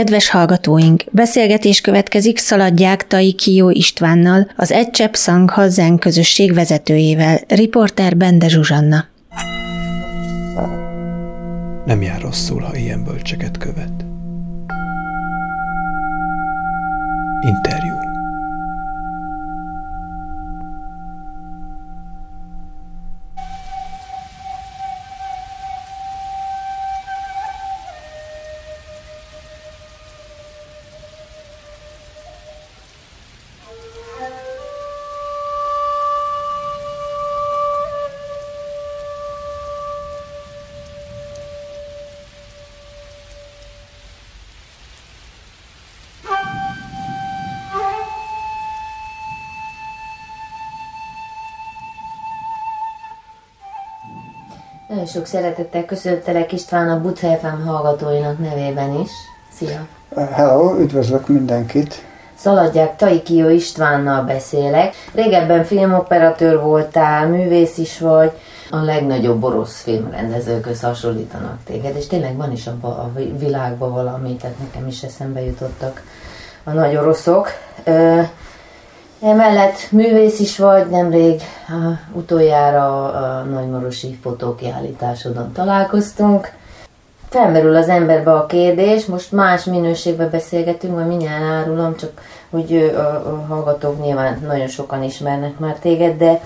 [0.00, 8.16] Kedves hallgatóink, beszélgetés következik Szaladják Tai Kió Istvánnal, az Egycsep Szangha Zen közösség vezetőjével, riporter
[8.16, 9.04] Bende Zsuzsanna.
[11.84, 14.04] Nem jár rosszul, ha ilyen bölcseket követ.
[17.40, 17.99] Interjú
[55.10, 59.10] sok szeretettel köszöntelek István a Butha FM hallgatóinak nevében is.
[59.52, 59.86] Szia!
[60.32, 62.04] Hello, üdvözlök mindenkit!
[62.34, 64.94] Szaladják, Taikió Istvánnal beszélek.
[65.14, 68.32] Régebben filmoperatőr voltál, művész is vagy,
[68.70, 74.58] a legnagyobb orosz filmrendezőköz hasonlítanak téged, és tényleg van is abban a világban valami, tehát
[74.58, 76.02] nekem is eszembe jutottak
[76.64, 77.48] a nagy oroszok.
[79.22, 81.40] Emellett művész is vagy, nemrég
[82.12, 86.52] utoljára a Nagymarosi fotókiállításodon találkoztunk.
[87.28, 92.10] Felmerül az emberbe a kérdés, most más minőségben beszélgetünk, vagy mindjárt árulom, csak
[92.50, 96.40] hogy a, hallgatók nyilván nagyon sokan ismernek már téged, de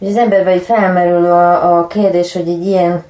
[0.00, 3.04] az emberbe így felmerül a, a kérdés, hogy egy ilyen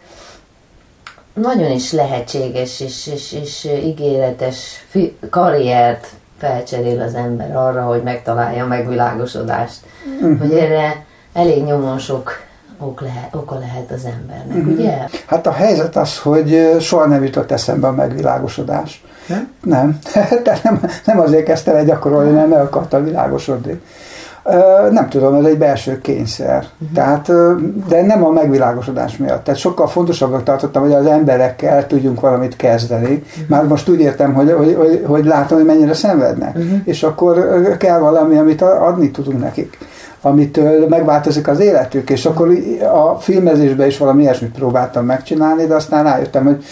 [1.32, 4.86] nagyon is lehetséges és, és, és ígéretes
[5.30, 6.06] karriert
[6.38, 9.78] felcserél az ember arra, hogy megtalálja a megvilágosodást.
[10.20, 10.38] Uh-huh.
[10.38, 12.32] Hogy erre elég nyomon sok
[12.78, 14.72] ok lehet, oka lehet az embernek, uh-huh.
[14.72, 14.98] ugye?
[15.26, 19.04] Hát a helyzet az, hogy soha nem jutott eszembe a megvilágosodás.
[19.26, 19.52] Nem?
[19.62, 19.98] Nem.
[20.44, 23.80] Tehát nem, nem azért kezdtem el gyakorolni, nem el akartam világosodni.
[24.90, 26.56] Nem tudom, ez egy belső kényszer.
[26.56, 26.94] Uh-huh.
[26.94, 27.26] Tehát,
[27.88, 29.44] de nem a megvilágosodás miatt.
[29.44, 33.12] Tehát sokkal fontosabbnak tartottam, hogy az emberekkel tudjunk valamit kezdeni.
[33.12, 33.48] Uh-huh.
[33.48, 36.56] Már most úgy értem, hogy, hogy, hogy, hogy látom, hogy mennyire szenvednek.
[36.56, 36.80] Uh-huh.
[36.84, 39.78] És akkor kell valami, amit adni tudunk nekik
[40.22, 42.48] amitől megváltozik az életük, és akkor
[42.92, 46.64] a filmezésben is valami ilyesmit próbáltam megcsinálni, de aztán rájöttem, hogy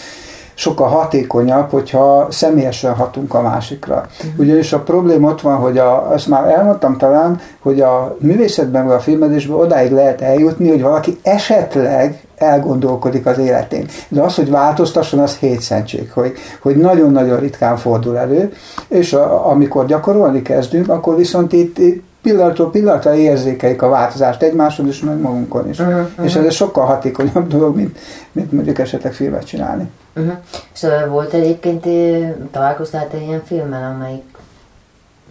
[0.57, 3.95] sokkal hatékonyabb, hogyha személyesen hatunk a másikra.
[3.95, 4.39] Uh-huh.
[4.39, 8.95] Ugyanis a probléma ott van, hogy a, azt már elmondtam talán, hogy a művészetben vagy
[8.95, 13.85] a filmezésben odáig lehet eljutni, hogy valaki esetleg elgondolkodik az életén.
[14.09, 18.53] De az, hogy változtasson, az hétszentség, hogy, hogy nagyon-nagyon ritkán fordul elő,
[18.87, 24.87] és a, amikor gyakorolni kezdünk, akkor viszont itt, itt pillanatról pillanatra érzékeljük a változást egymáson
[24.87, 25.79] is, meg magunkon is.
[25.79, 26.25] Uh-huh, uh-huh.
[26.25, 27.97] És ez egy sokkal hatékonyabb dolog, mint,
[28.31, 29.89] mint mondjuk esetleg filmet csinálni.
[30.15, 30.33] Uh-huh.
[30.73, 31.87] És uh, volt egyébként,
[32.51, 34.23] találkoztál te ilyen filmmel, amelyik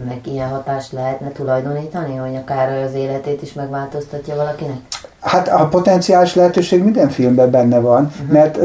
[0.08, 4.76] meg ilyen hatást lehetne tulajdonítani, hogy akár az életét is megváltoztatja valakinek?
[5.26, 8.32] Hát a potenciális lehetőség minden filmben benne van, uh-huh.
[8.32, 8.58] mert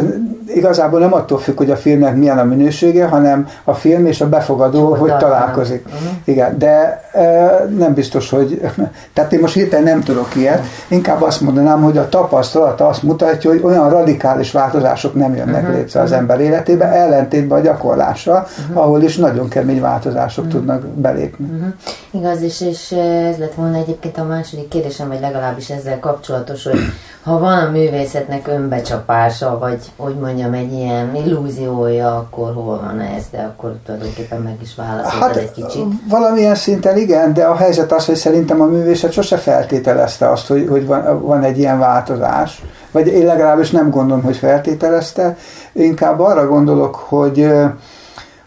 [0.56, 4.30] igazából nem attól függ, hogy a filmnek milyen a minősége, hanem a film és a
[4.30, 5.86] befogadó, Csak hogy találkozik.
[5.86, 6.10] Uh-huh.
[6.24, 8.62] Igen, de e, nem biztos, hogy...
[9.14, 13.50] Tehát én most hirtelen nem tudok ilyet, inkább azt mondanám, hogy a tapasztalata azt mutatja,
[13.50, 15.78] hogy olyan radikális változások nem jönnek uh-huh.
[15.78, 18.84] létre az ember életébe, ellentétben a gyakorlással, uh-huh.
[18.84, 20.60] ahol is nagyon kemény változások uh-huh.
[20.60, 21.46] tudnak belépni.
[21.46, 21.74] Uh-huh.
[22.12, 22.92] Igaz, és, és
[23.32, 26.80] ez lett volna egyébként a második kérdésem, vagy legalábbis ezzel kapcsolatos, hogy
[27.24, 33.24] ha van a művészetnek önbecsapása, vagy hogy mondjam, egy ilyen illúziója, akkor hol van ez,
[33.32, 35.86] de akkor tulajdonképpen meg is válaszoltad hát, egy kicsit.
[36.10, 40.68] Valamilyen szinten igen, de a helyzet az, hogy szerintem a művészet sose feltételezte azt, hogy,
[40.70, 42.62] hogy van, van egy ilyen változás.
[42.92, 45.38] Vagy én legalábbis nem gondolom, hogy feltételezte.
[45.74, 47.48] Inkább arra gondolok, hogy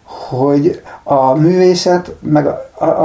[0.05, 2.47] hogy a művészet, meg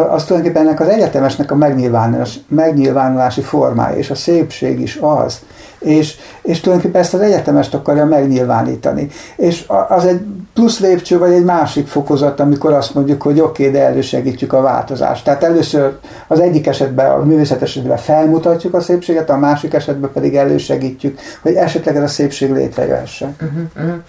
[0.10, 5.40] az tulajdonképpen ennek az egyetemesnek a megnyilvánulás, megnyilvánulási formája, és a szépség is az.
[5.80, 9.08] És, és tulajdonképpen ezt az egyetemest akarja megnyilvánítani.
[9.36, 10.22] És az egy
[10.54, 14.62] plusz lépcső, vagy egy másik fokozat, amikor azt mondjuk, hogy oké, okay, de elősegítjük a
[14.62, 15.24] változást.
[15.24, 15.98] Tehát először
[16.28, 21.54] az egyik esetben, a művészet esetben felmutatjuk a szépséget, a másik esetben pedig elősegítjük, hogy
[21.54, 23.36] esetleg ez a szépség létrejöhessen.
[23.42, 24.02] Uh-huh, uh-huh.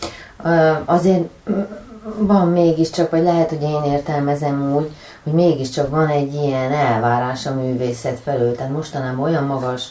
[0.44, 1.29] Uh, azért
[2.19, 4.91] van mégiscsak, vagy lehet, hogy én értelmezem úgy,
[5.23, 8.57] hogy mégiscsak van egy ilyen elvárás a művészet felől.
[8.57, 9.89] Tehát mostanában olyan magas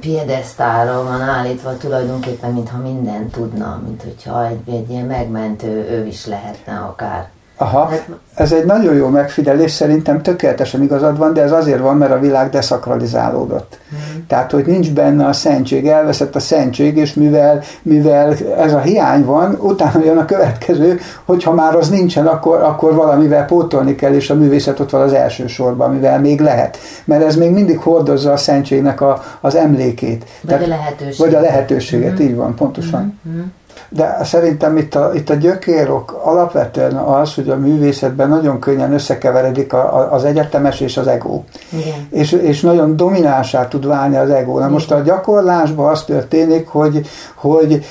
[0.00, 6.26] piedesztára van állítva tulajdonképpen, mintha minden tudna, mint hogyha egy, egy ilyen megmentő ő is
[6.26, 7.28] lehetne akár.
[7.60, 7.90] Aha,
[8.34, 12.18] ez egy nagyon jó megfigyelés, szerintem tökéletesen igazad van, de ez azért van, mert a
[12.18, 13.78] világ deszakralizálódott.
[13.94, 14.20] Mm.
[14.26, 19.24] Tehát, hogy nincs benne a szentség, elveszett a szentség, és mivel, mivel ez a hiány
[19.24, 24.30] van, utána jön a következő, hogyha már az nincsen, akkor, akkor valamivel pótolni kell, és
[24.30, 26.78] a művészet ott van az első sorban, mivel még lehet.
[27.04, 30.24] Mert ez még mindig hordozza a szentségnek a, az emlékét.
[30.40, 31.16] Vagy Tehát, a lehetőséget.
[31.18, 32.24] Vagy a lehetőséget, mm.
[32.24, 33.20] így van, pontosan.
[33.28, 33.40] Mm.
[33.88, 39.72] De szerintem itt a, itt a gyökérok alapvetően az, hogy a művészetben nagyon könnyen összekeveredik
[39.72, 41.42] a, a, az egyetemes és az ego.
[41.68, 42.08] Igen.
[42.10, 44.58] És, és nagyon dominánsá tud válni az ego.
[44.58, 47.84] Na most a gyakorlásban az történik, hogy, hogy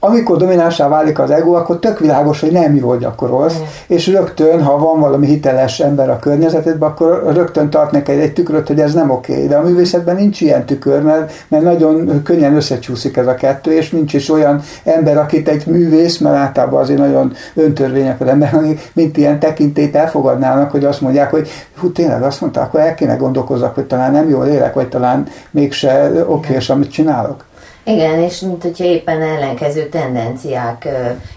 [0.00, 3.62] amikor dominánsá válik az ego, akkor tök világos, hogy nem jól gyakorolsz, mm.
[3.86, 8.66] és rögtön, ha van valami hiteles ember a környezetedben, akkor rögtön tart neked egy tükröt,
[8.66, 9.46] hogy ez nem oké.
[9.46, 13.90] De a művészetben nincs ilyen tükör, mert, mert nagyon könnyen összecsúszik ez a kettő, és
[13.90, 18.50] nincs is olyan ember, akit egy művész, mert általában azért nagyon öntörvények az ember,
[18.92, 21.48] mint ilyen tekintét elfogadnának, hogy azt mondják, hogy
[21.80, 25.26] hú, tényleg azt mondta, akkor el kéne gondolkozzak, hogy talán nem jól élek, vagy talán
[25.50, 27.46] mégse oké, és amit csinálok.
[27.88, 30.88] Igen, és mint hogyha éppen ellenkező tendenciák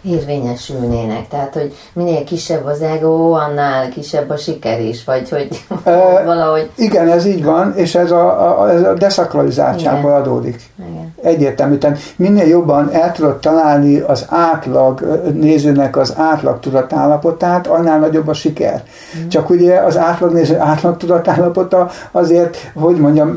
[0.02, 1.28] érvényesülnének.
[1.28, 6.70] Tehát, hogy minél kisebb az ego, annál kisebb a siker is, vagy hogy e, valahogy...
[6.76, 10.62] Igen, ez így van, és ez a, a, ez a deszakralizáltságból adódik.
[10.80, 11.14] Igen.
[11.24, 11.78] Egyértelmű.
[11.78, 18.34] Tehát minél jobban el tudod találni az átlag nézőnek az átlag tudatállapotát, annál nagyobb a
[18.34, 18.84] siker.
[19.18, 19.28] Mm.
[19.28, 23.30] Csak ugye az átlag néző átlag tudatállapota azért, hogy mondjam,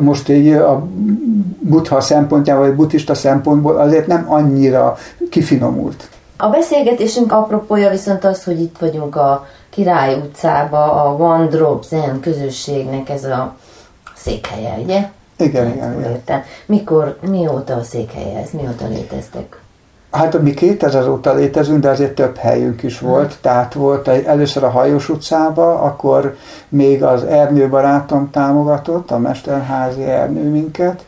[0.00, 0.86] most így a
[1.60, 4.96] buddha szempontjából vagy buddhista szempontból azért nem annyira
[5.30, 6.08] kifinomult.
[6.36, 12.20] A beszélgetésünk apropója viszont az, hogy itt vagyunk a Király utcába, a One Drop Zen
[12.20, 13.54] közösségnek ez a
[14.16, 15.08] székhelye, ugye?
[15.36, 16.10] Igen, hát, igen, igen.
[16.10, 16.42] Értem.
[16.66, 18.50] Mikor, mióta a székhelye ez?
[18.50, 19.60] Mióta léteztek?
[20.10, 23.32] Hát mi 2000 óta létezünk, de azért több helyünk is volt.
[23.32, 23.40] Hmm.
[23.40, 26.36] Tehát volt először a Hajós utcába, akkor
[26.68, 31.04] még az Ernő barátom támogatott, a Mesterházi Ernő minket,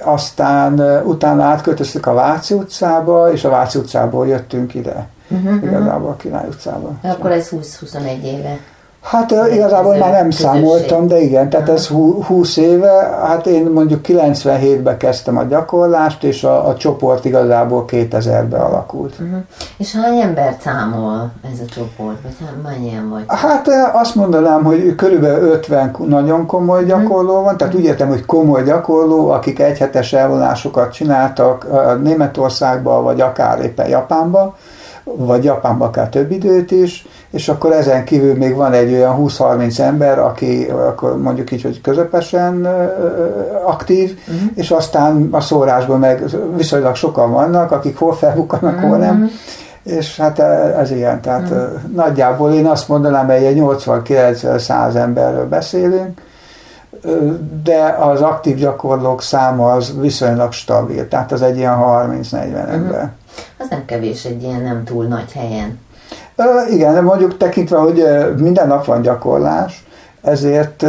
[0.00, 5.08] aztán utána átköltöztük a Váci utcába, és a Váci utcából jöttünk ide.
[5.28, 6.92] Uh-huh, Igazából a Király utcába.
[7.02, 8.58] Akkor ez 20-21 éve.
[9.10, 10.46] Hát uh, igazából már nem közösség.
[10.46, 11.86] számoltam, de igen, tehát ez
[12.26, 18.60] 20 éve, hát én mondjuk 97-ben kezdtem a gyakorlást, és a, a csoport igazából 2000-ben
[18.60, 19.14] alakult.
[19.20, 19.38] Uh-huh.
[19.76, 23.24] És hány ember számol ez a csoport, vagy mennyien vagy?
[23.26, 26.88] Hát azt mondanám, hogy körülbelül 50 nagyon komoly mhm.
[26.88, 27.80] gyakorló van, tehát uh-huh.
[27.80, 31.66] úgy értem, hogy komoly gyakorló, akik egyhetes elvonásokat csináltak
[32.02, 34.56] Németországba, vagy akár éppen Japánba,
[35.16, 39.78] vagy Japánba akár több időt is, és akkor ezen kívül még van egy olyan 20-30
[39.78, 42.68] ember, aki akkor mondjuk így, hogy közepesen
[43.64, 44.50] aktív, uh-huh.
[44.54, 46.24] és aztán a szórásban meg
[46.56, 48.88] viszonylag sokan vannak, akik hol felbukkanak, uh-huh.
[48.88, 49.16] hol nem.
[49.16, 49.26] Mhm.
[49.82, 50.38] És hát
[50.78, 51.68] ez ilyen, tehát uh-huh.
[51.94, 56.20] nagyjából én azt mondanám, hogy egy 80-90-100 emberről beszélünk,
[57.64, 62.72] de az aktív gyakorlók száma az viszonylag stabil, tehát az egy ilyen 30-40 uh-huh.
[62.72, 63.10] ember.
[63.58, 65.78] Az nem kevés egy ilyen nem túl nagy helyen.
[66.70, 68.04] Igen, de mondjuk tekintve, hogy
[68.36, 69.86] minden nap van gyakorlás,
[70.22, 70.82] ezért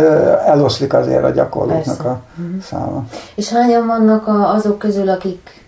[0.45, 2.09] eloszlik azért a gyakorlóknak Persze.
[2.09, 2.61] a uh-huh.
[2.61, 3.03] száma.
[3.35, 5.65] És hányan vannak azok közül, akik,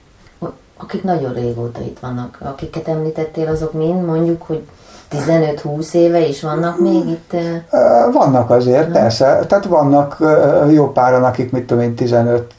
[0.78, 4.64] akik nagyon régóta itt vannak, akiket említettél, azok mind mondjuk, hogy
[5.12, 7.36] 15-20 éve is vannak még itt?
[8.14, 8.94] Vannak azért, Na.
[8.94, 9.40] persze.
[9.48, 10.18] Tehát vannak
[10.70, 12.54] jó páran, akik mit tudom én, 15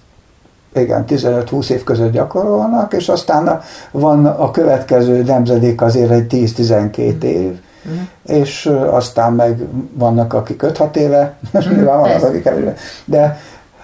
[0.75, 3.61] igen, 15-20 év között gyakorolnak, és aztán
[3.91, 7.51] van a következő nemzedék azért egy 10-12 év,
[7.89, 8.01] mm.
[8.25, 11.75] és aztán meg vannak, akik 5-6 éve, mm.
[11.75, 12.73] nyilván vannak, akik kevésbé.
[13.05, 13.41] De,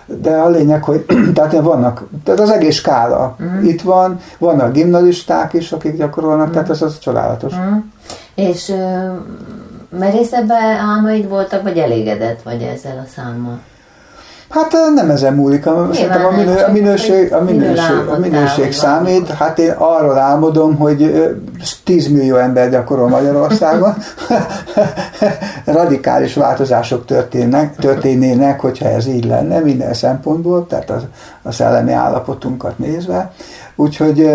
[0.07, 1.05] de a lényeg, hogy
[1.35, 3.65] tehát vannak, tehát az egész skála mm.
[3.65, 6.53] itt van, vannak gimnazisták is, akik gyakorolnak, mm.
[6.53, 7.55] tehát ez az csodálatos.
[7.55, 7.77] Mm.
[8.35, 8.75] És
[9.99, 13.61] merészebb álmaid voltak, vagy elégedett vagy ezzel a számmal?
[14.49, 15.63] Hát nem ezen múlik,
[15.93, 19.29] szerintem a, minő, a minőség, a minőség, a minőség számít.
[19.29, 21.29] Hát én arról álmodom, hogy
[21.85, 23.95] 10 millió ember gyakorol Magyarországon.
[25.65, 31.01] Radikális változások történnek, történnének, hogyha ez így lenne minden szempontból, tehát a,
[31.43, 33.33] a szellemi állapotunkat nézve.
[33.77, 34.31] Úgyhogy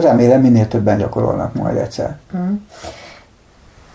[0.00, 2.16] remélem minél többen gyakorolnak majd egyszer.
[2.36, 2.54] Mm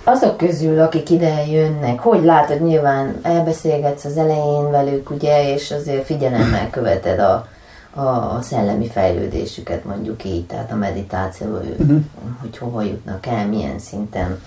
[0.03, 6.05] azok közül, akik ide jönnek, hogy látod, nyilván elbeszélgetsz az elején velük, ugye, és azért
[6.05, 7.48] figyelemmel követed a,
[7.93, 12.00] a, a szellemi fejlődésüket, mondjuk így, tehát a meditáció, uh-huh.
[12.41, 14.39] hogy hova jutnak el, milyen szinten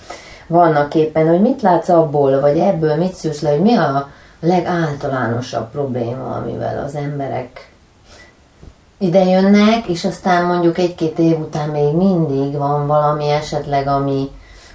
[0.47, 4.09] vannak éppen, hogy mit látsz abból, vagy ebből mit szűrsz le, hogy mi a
[4.41, 7.71] legáltalánosabb probléma, amivel az emberek
[8.99, 14.31] ide jönnek, és aztán mondjuk egy-két év után még mindig van valami esetleg, ami,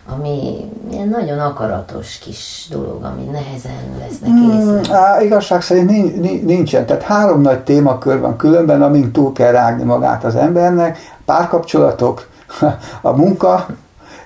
[0.10, 4.94] ami ilyen nagyon akaratos kis dolog, ami nehezen lesznek észre.
[4.94, 6.86] Hmm, á, igazság szerint nincsen.
[6.86, 10.98] Tehát három nagy témakör van különben, amint túl kell rágni magát az embernek.
[11.26, 12.28] Párkapcsolatok,
[13.02, 13.66] a munka,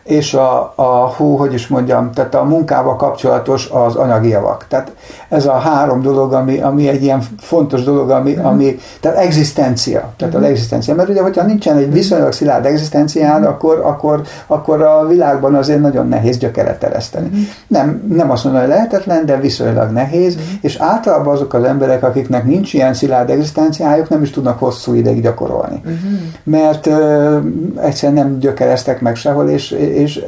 [0.04, 4.66] és a, a hú, hogy is mondjam, tehát a munkával kapcsolatos az anyagi javak.
[4.68, 4.92] Tehát
[5.36, 8.48] ez a három dolog, ami, ami egy ilyen fontos dolog, ami, uh-huh.
[8.48, 10.36] ami tehát egzisztencia, tehát uh-huh.
[10.36, 10.50] az mhm.
[10.52, 10.96] egzisztencia.
[10.96, 13.54] Mert ugye, hogyha nincsen egy viszonylag szilárd egzisztenciád, uh-huh.
[13.54, 17.28] akkor, akkor, akkor a világban azért nagyon nehéz gyökeret tereszteni.
[17.28, 17.42] Uh-huh.
[17.68, 20.50] Nem, nem azt mondom, hogy lehetetlen, de viszonylag nehéz, uh-huh.
[20.62, 25.22] és általában azok az emberek, akiknek nincs ilyen szilárd egzisztenciájuk, nem is tudnak hosszú ideig
[25.22, 25.82] gyakorolni.
[25.86, 26.20] Uh-huh.
[26.44, 27.36] Mert uh,
[27.82, 30.26] egyszerűen nem gyökereztek meg sehol, és, és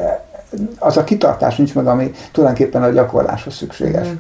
[0.80, 4.06] az a kitartás nincs meg, ami tulajdonképpen a gyakorláshoz szükséges.
[4.06, 4.20] Uh-huh.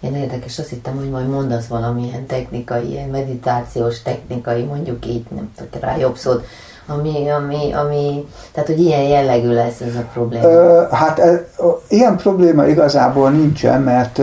[0.00, 5.50] Én érdekes, azt hittem, hogy majd mondasz valamilyen technikai, ilyen meditációs technikai, mondjuk így, nem
[5.56, 6.44] tudok rá jobb szót,
[6.86, 10.48] ami, ami, ami, tehát hogy ilyen jellegű lesz ez a probléma.
[10.48, 11.48] Ö, hát e,
[11.88, 14.20] ilyen probléma igazából nincsen, mert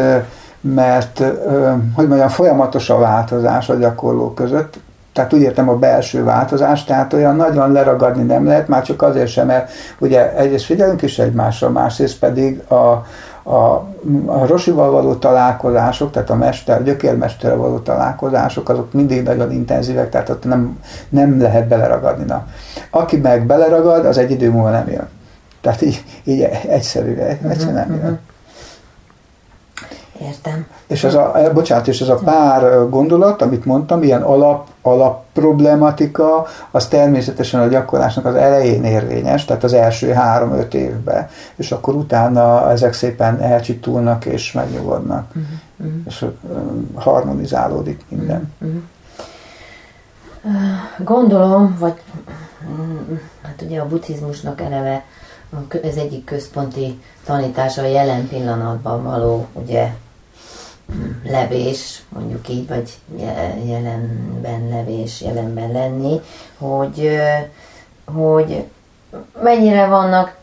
[0.74, 1.24] mert,
[1.96, 4.80] hogy mondjam, folyamatos a változás a gyakorlók között,
[5.14, 9.28] tehát úgy értem a belső változás, tehát olyan nagyon leragadni nem lehet, már csak azért
[9.28, 13.06] sem, mert ugye egyrészt figyelünk is egymásra, másrészt pedig a,
[13.48, 13.88] a,
[14.26, 20.30] a Rosival való találkozások, tehát a mester, gyökérmesterrel való találkozások, azok mindig nagyon intenzívek, tehát
[20.30, 22.24] ott nem, nem lehet beleragadni.
[22.26, 22.48] Na.
[22.90, 25.08] Aki meg beleragad, az egy idő múlva nem jön.
[25.62, 28.20] Tehát így, így egyszerű, egyszerűen nem jön.
[30.22, 30.68] Értem.
[30.88, 34.68] És ez a, eh, bocsánat, és ez a pár eh, gondolat, amit mondtam, ilyen alap,
[34.82, 41.72] alap problematika, az természetesen a gyakorlásnak az elején érvényes, tehát az első három-öt évben, és
[41.72, 45.44] akkor utána ezek szépen elcsitulnak és megnyugodnak, uh-huh,
[45.78, 46.02] uh-huh.
[46.08, 46.32] és uh,
[46.96, 48.54] harmonizálódik minden.
[48.62, 48.82] Uh-huh.
[50.98, 52.02] Gondolom, vagy
[52.70, 55.04] mm, hát ugye a buddhizmusnak eleve
[55.84, 59.94] ez egyik központi tanítása a jelen pillanatban való ugye
[61.24, 62.98] levés, mondjuk így, vagy
[63.66, 66.20] jelenben levés, jelenben lenni,
[66.58, 67.10] hogy,
[68.06, 68.64] hogy
[69.44, 70.36] mennyire vannak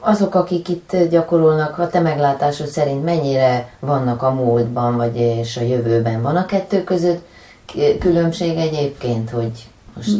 [0.00, 5.62] azok, akik itt gyakorolnak, a te meglátásod szerint mennyire vannak a múltban, vagy és a
[5.62, 6.22] jövőben.
[6.22, 7.24] Van a kettő között
[7.98, 10.10] különbség egyébként, hogy most...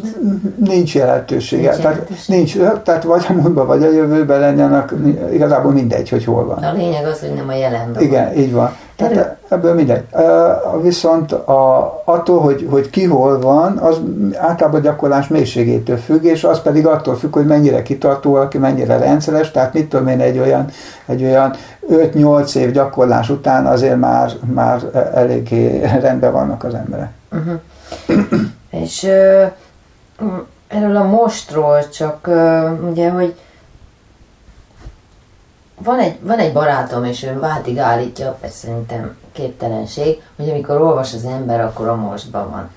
[0.64, 1.70] Nincs jelentősége.
[1.70, 4.92] Nincs tehát, nincs, tehát vagy a múltban, vagy a jövőben lennének,
[5.32, 6.58] igazából mindegy, hogy hol van.
[6.58, 8.36] A lényeg az, hogy nem a jelenben Igen, van.
[8.38, 8.76] így van.
[9.08, 10.04] Tehát ebből mindegy.
[10.82, 14.00] Viszont a, attól, hogy, hogy ki hol van, az
[14.36, 19.50] általában gyakorlás mélységétől függ, és az pedig attól függ, hogy mennyire kitartó valaki, mennyire rendszeres,
[19.50, 20.66] tehát mit tudom én, egy olyan,
[21.06, 21.54] egy olyan
[21.90, 24.80] 5-8 év gyakorlás után azért már, már
[25.14, 27.10] eléggé rendben vannak az emberek.
[27.32, 27.60] Uh-huh.
[28.70, 29.02] és
[30.68, 32.30] erről a mostról csak
[32.90, 33.34] ugye, hogy
[35.82, 41.14] van egy, van egy barátom, és ő vátig állítja, persze szerintem képtelenség, hogy amikor olvas
[41.14, 42.70] az ember, akkor a mostban van.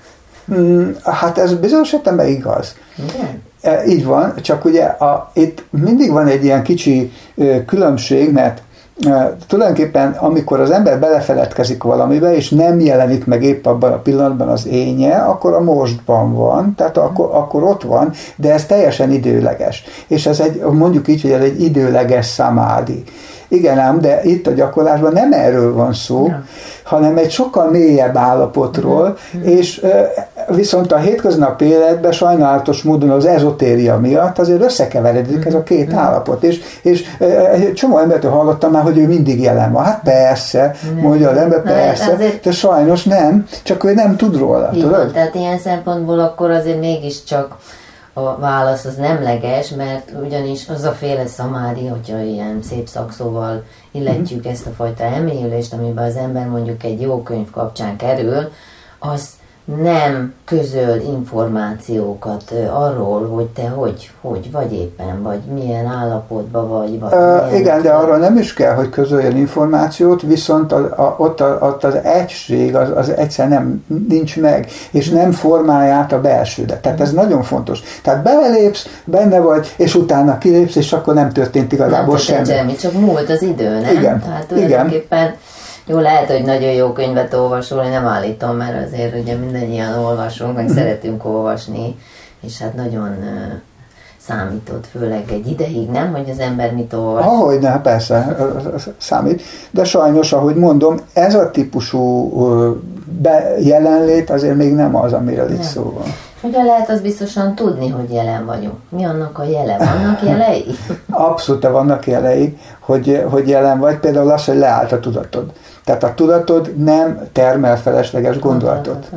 [0.46, 2.76] Hmm, hát ez bizonyos értelemben igaz.
[2.96, 3.42] Igen?
[3.60, 8.62] E, így van, csak ugye a, itt mindig van egy ilyen kicsi ö, különbség, mert
[9.46, 14.66] tulajdonképpen amikor az ember belefeledkezik valamibe, és nem jelenik meg épp abban a pillanatban az
[14.66, 19.84] énje, akkor a mostban van, tehát akkor, akkor ott van, de ez teljesen időleges.
[20.06, 23.04] És ez egy, mondjuk így, hogy ez egy időleges szamádi.
[23.48, 26.44] Igen ám, de itt a gyakorlásban nem erről van szó, ja.
[26.82, 29.42] hanem egy sokkal mélyebb állapotról, mm.
[29.42, 29.84] és
[30.48, 35.46] viszont a hétköznapi életben sajnálatos módon az ezotéria miatt azért összekeveredik mm.
[35.46, 35.96] ez a két mm.
[35.96, 37.04] állapot, és, és
[37.52, 39.84] egy csomó embertől hallottam már, hogy ő mindig jelen van.
[39.84, 41.02] Hát persze, nem.
[41.02, 42.44] mondja az ember, persze, azért...
[42.44, 44.70] de sajnos nem, csak ő nem tud róla.
[44.70, 45.12] tudod?
[45.12, 47.56] tehát ilyen szempontból akkor azért mégiscsak
[48.16, 54.40] a válasz az nemleges, mert ugyanis az a féle szamádi, hogyha ilyen szép szakszóval illetjük
[54.40, 54.52] mm-hmm.
[54.52, 58.48] ezt a fajta elmélyülést, amiben az ember mondjuk egy jó könyv kapcsán kerül,
[58.98, 59.28] az
[59.64, 67.00] nem közöl információkat arról, hogy te hogy, hogy vagy éppen, vagy milyen állapotban vagy.
[67.00, 71.40] vagy uh, igen, de arról nem is kell, hogy közöljen információt, viszont a, a, ott,
[71.40, 76.20] a, ott az egység az, az egyszer nem, nincs meg, és nem formálja át a
[76.20, 76.82] belsődet.
[76.82, 77.80] Tehát ez nagyon fontos.
[78.02, 82.46] Tehát belépsz, benne vagy, és utána kilépsz, és akkor nem történt igazából nem semmi.
[82.46, 82.76] semmi.
[82.76, 83.96] Csak múlt az idő, nem?
[83.96, 84.20] Igen.
[84.20, 85.34] Tehát tulajdonképpen
[85.86, 90.56] jó, lehet, hogy nagyon jó könyvet olvasol, én nem állítom, mert azért ugye mindannyian olvasunk,
[90.56, 91.96] meg szeretünk olvasni,
[92.40, 93.16] és hát nagyon
[94.28, 97.24] számított, főleg egy ideig, nem, hogy az ember mit olvas?
[97.24, 98.36] Ahogy ne, persze,
[98.96, 99.42] számít.
[99.70, 102.32] De sajnos, ahogy mondom, ez a típusú
[103.20, 106.06] bejelenlét azért még nem az, amiről itt szó van.
[106.40, 108.74] Hogyan lehet az biztosan tudni, hogy jelen vagyunk?
[108.88, 109.76] Mi annak a jele?
[109.78, 110.64] Vannak jelei?
[111.10, 113.98] Abszolút vannak jelei, hogy, hogy jelen vagy.
[113.98, 115.52] Például az, hogy leállt a tudatod.
[115.84, 119.10] Tehát a tudatod nem termel felesleges gondolatot.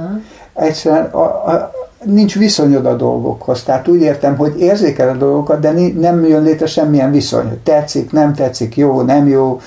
[0.54, 1.72] Egyszerűen a, a,
[2.04, 3.64] nincs viszonyod a dolgokhoz.
[3.64, 7.60] Tehát úgy értem, hogy érzékel a dolgokat, de nem jön létre semmilyen viszony.
[7.64, 9.60] Tetszik, nem tetszik, jó, nem jó.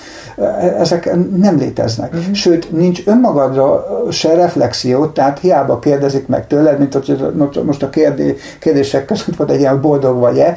[0.79, 2.13] Ezek nem léteznek.
[2.15, 2.35] Uh-huh.
[2.35, 7.33] Sőt, nincs önmagadra se reflexió, tehát hiába kérdezik meg tőled, mint hogy
[7.65, 10.57] most a kérdé, kérdések között volt egy ilyen boldog vagy-e.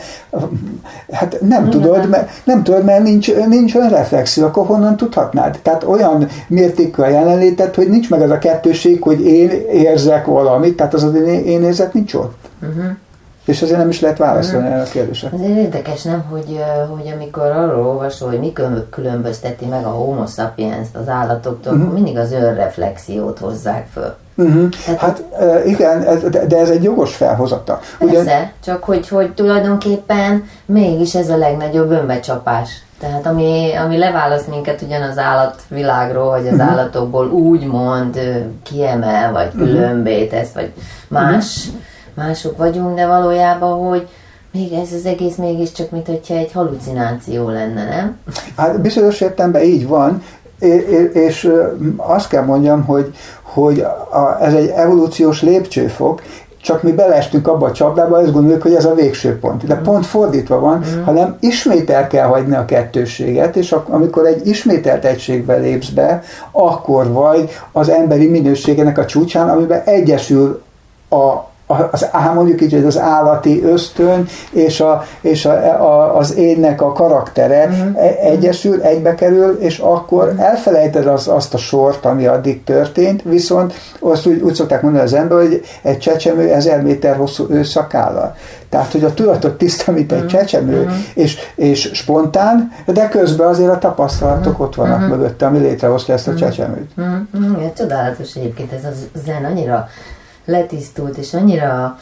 [1.11, 1.81] Hát nem uh-huh.
[1.81, 5.59] tudod, mert, nem tudod, mert nincs, nincs önreflexió, akkor honnan tudhatnád?
[5.61, 10.75] Tehát olyan mértékű a jelenlétet, hogy nincs meg az a kettőség, hogy én érzek valamit,
[10.75, 12.47] tehát az az én, én érzet nincs ott.
[12.61, 12.85] Uh-huh.
[13.45, 14.73] És azért nem is lehet válaszolni uh-huh.
[14.73, 15.29] erre a kérdésre.
[15.33, 18.53] Azért érdekes, nem, hogy, hogy amikor arról olvasol, hogy mi
[18.89, 21.93] különbözteti meg a homo sapiens az állatoktól, uh-huh.
[21.93, 24.15] mindig az önreflexiót hozzák föl.
[24.35, 24.69] Uh-huh.
[24.85, 25.23] Tehát, hát
[25.65, 27.79] igen, de ez egy jogos felhozata.
[27.97, 28.51] Persze, Ugyan...
[28.63, 32.69] csak hogy, hogy tulajdonképpen mégis ez a legnagyobb önbecsapás.
[32.99, 36.69] Tehát ami, ami leválaszt minket ugyan az állatvilágról, vagy az uh-huh.
[36.69, 38.19] állatokból úgymond
[38.63, 40.71] kiemel, vagy különbé tesz, vagy
[41.07, 41.81] más, uh-huh.
[42.13, 44.07] mások vagyunk, de valójában, hogy
[44.51, 48.17] még ez az egész mégiscsak, mint hogyha egy halucináció lenne, nem?
[48.57, 50.23] Hát bizonyos értelemben így van,
[51.13, 51.53] és
[51.97, 53.85] azt kell mondjam, hogy, hogy
[54.41, 56.21] ez egy evolúciós lépcsőfok,
[56.63, 59.65] csak mi beleestünk abba a csapdába, azt gondoljuk, hogy ez a végső pont.
[59.65, 61.03] De pont fordítva van, mm.
[61.03, 67.11] hanem ismét el kell hagyni a kettőséget, és amikor egy ismételt egységbe lépsz be, akkor
[67.11, 70.61] vagy az emberi minőségenek a csúcsán, amiben egyesül
[71.09, 71.51] a
[71.91, 75.51] az, mondjuk így, hogy az állati ösztön és, a, és a,
[75.81, 78.25] a, az énnek a karaktere uh-huh.
[78.25, 80.49] egyesül, egybekerül, és akkor uh-huh.
[80.49, 85.13] elfelejted az, azt a sort, ami addig történt, viszont azt úgy, úgy szokták mondani az
[85.13, 88.35] ember, hogy egy csecsemő ezer méter hosszú őszakállal.
[88.69, 90.31] Tehát, hogy a tudatot tiszta, mint egy uh-huh.
[90.31, 90.95] csecsemő, uh-huh.
[91.13, 94.65] és, és spontán, de közben azért a tapasztalatok uh-huh.
[94.65, 95.17] ott vannak uh-huh.
[95.17, 96.91] mögötte, ami létrehozta ezt a csecsemőt.
[96.97, 97.13] Uh-huh.
[97.33, 97.73] Uh-huh.
[97.77, 98.89] Csodálatos egyébként ez a
[99.25, 99.87] zen annyira
[100.45, 101.99] letisztult, és annyira,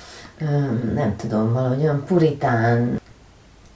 [0.93, 3.01] nem tudom, valahogy olyan puritán,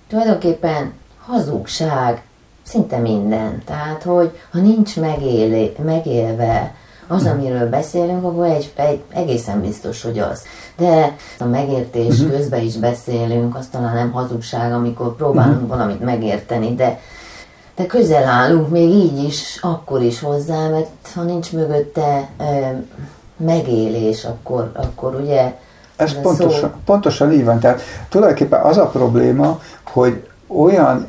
[0.07, 0.93] tulajdonképpen
[1.25, 2.21] hazugság,
[2.63, 3.61] szinte minden.
[3.65, 6.75] Tehát, hogy ha nincs megélé, megélve
[7.07, 7.29] az, hm.
[7.29, 10.41] amiről beszélünk, akkor egy, egy, egészen biztos, hogy az.
[10.77, 12.37] De a megértés uh-huh.
[12.37, 15.69] közben is beszélünk, az talán nem hazugság, amikor próbálunk uh-huh.
[15.69, 16.99] valamit megérteni, de,
[17.75, 22.29] de közel állunk még így is, akkor is hozzá, mert ha nincs mögötte
[23.37, 25.53] megélés, akkor, akkor ugye...
[25.95, 26.79] Ez, ez pontosan, szó...
[26.85, 27.59] pontosan így van.
[27.59, 31.07] Tehát tulajdonképpen az a probléma, hogy olyan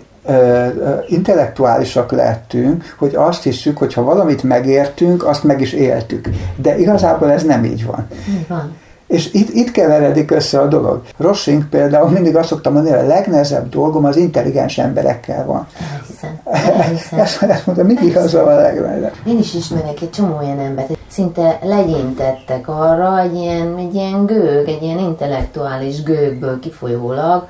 [1.09, 6.29] intellektuálisak lettünk, hogy azt hiszük, hogy ha valamit megértünk, azt meg is éltük.
[6.57, 8.07] De igazából ez nem így van.
[8.29, 8.77] Így van.
[9.07, 11.03] És itt, itt keveredik össze a dolog.
[11.17, 15.67] Rossing például mindig azt szoktam mondani, hogy a legnehezebb dolgom az intelligens emberekkel van.
[15.93, 16.41] Elhiszem.
[16.45, 17.19] Elhiszem.
[17.25, 19.13] ezt, ezt mondta, mindig igaza a legnehezebb.
[19.27, 24.69] Én is ismerek egy csomó olyan embert, szinte legyintettek arra egy ilyen, egy ilyen gőg,
[24.69, 27.49] egy ilyen intellektuális gőgből kifolyólag,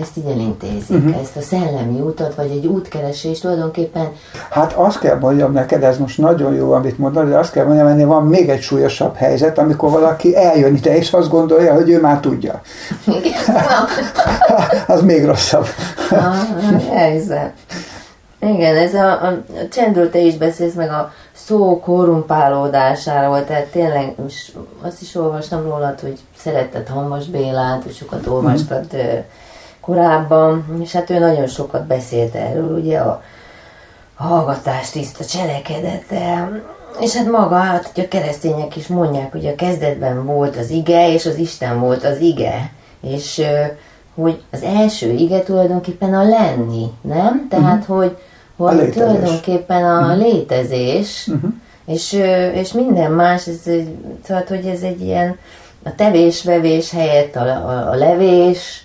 [0.00, 1.20] ezt így elintézik, uh-huh.
[1.20, 4.08] ezt a szellemi utat, vagy egy útkeresést tulajdonképpen.
[4.50, 7.92] Hát azt kell mondjam neked, ez most nagyon jó, amit mondod, de azt kell mondjam,
[7.92, 12.00] hogy van még egy súlyosabb helyzet, amikor valaki eljön ide, és azt gondolja, hogy ő
[12.00, 12.60] már tudja.
[13.06, 13.56] Igen,
[14.86, 15.66] az még rosszabb.
[16.92, 17.52] Elhiszem.
[18.40, 24.14] Igen, ez a, a, a csendről te is beszélsz, meg a szó korrumpálódásáról, tehát tényleg
[24.82, 29.18] azt is olvastam rólad, hogy szeretted Hamas Bélát, és sokat olvastad mm
[29.84, 33.22] korábban, és hát ő nagyon sokat beszélt erről, ugye a,
[34.14, 36.50] hallgatás tiszta cselekedete,
[37.00, 41.12] és hát maga, hát hogy a keresztények is mondják, hogy a kezdetben volt az ige,
[41.12, 42.70] és az Isten volt az ige,
[43.00, 43.42] és
[44.14, 47.46] hogy az első ige tulajdonképpen a lenni, nem?
[47.50, 47.96] Tehát, uh-huh.
[47.96, 48.16] hogy,
[48.56, 50.22] hogy a tulajdonképpen a uh-huh.
[50.22, 51.50] létezés, uh-huh.
[51.86, 52.12] és,
[52.54, 53.60] és minden más, ez,
[54.26, 55.38] tehát, hogy ez egy ilyen
[55.82, 58.83] a tevés-vevés helyett a, a, a levés,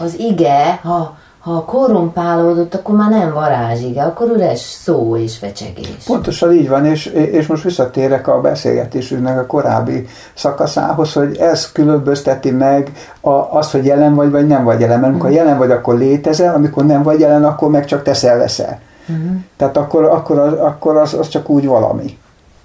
[0.00, 6.04] az ige, ha, ha korrumpálódott, akkor már nem varázsige, akkor üres szó és fecsegés.
[6.06, 12.50] Pontosan így van, és, és most visszatérek a beszélgetésünknek a korábbi szakaszához, hogy ez különbözteti
[12.50, 15.00] meg a, azt, hogy jelen vagy, vagy nem vagy jelen.
[15.00, 15.44] Mert amikor uh-huh.
[15.44, 18.80] jelen vagy, akkor létezel, amikor nem vagy jelen, akkor meg csak teszel-veszel.
[19.08, 19.36] Uh-huh.
[19.56, 22.18] Tehát akkor, akkor, az, akkor az, az csak úgy valami.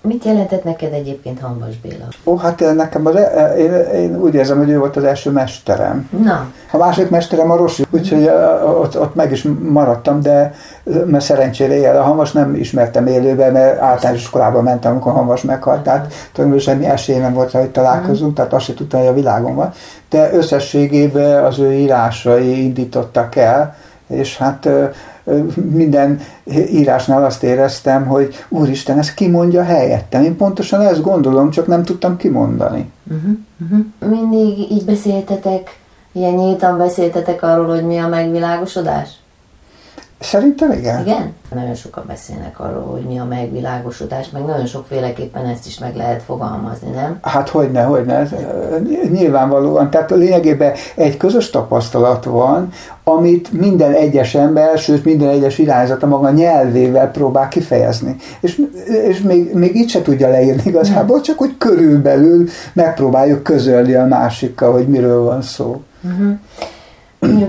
[0.05, 2.05] Mit jelentett neked egyébként Hanvas Béla?
[2.23, 6.09] Ó, hát nekem az, e- én, én úgy érzem, hogy ő volt az első mesterem.
[6.23, 8.29] Na, A második mesterem a Rossi, úgyhogy
[8.65, 10.53] ott, ott meg is maradtam, de
[11.05, 11.97] mert szerencsére él.
[11.97, 16.91] A Hanvas nem ismertem élőben, mert általános iskolában mentem, amikor Hanvas meghalt, tehát tulajdonképpen semmi
[16.91, 19.71] esély nem volt hogy találkozunk, tehát azt sem tudtam, hogy a világon van.
[20.09, 23.75] De összességében az ő írásai indítottak el,
[24.07, 24.69] és hát
[25.71, 26.19] minden
[26.71, 30.23] írásnál azt éreztem, hogy úristen, ezt kimondja helyettem.
[30.23, 32.91] Én pontosan ezt gondolom, csak nem tudtam kimondani.
[33.99, 35.79] mindig így beszéltetek,
[36.11, 39.09] ilyen nyíltan beszéltetek arról, hogy mi a megvilágosodás?
[40.19, 41.01] Szerintem igen.
[41.01, 41.33] Igen?
[41.53, 46.23] Nagyon sokan beszélnek arról, hogy mi a megvilágosodás, meg nagyon sokféleképpen ezt is meg lehet
[46.23, 47.17] fogalmazni, nem?
[47.21, 48.13] Hát hogyne, hogyne.
[48.13, 48.77] Ez, ö,
[49.11, 49.89] Nyilvánvalóan.
[49.89, 52.69] Tehát lényegében egy közös tapasztalat van,
[53.03, 58.15] amit minden egyes ember, sőt minden egyes irányzat a maga nyelvével próbál kifejezni.
[58.39, 58.61] És,
[59.07, 64.71] és még, még így se tudja leírni igazából, csak hogy körülbelül megpróbáljuk közölni a másikkal,
[64.71, 65.81] hogy miről van szó.
[66.01, 66.39] Mondjuk